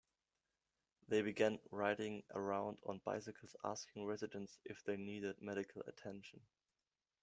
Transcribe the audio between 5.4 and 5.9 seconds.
medical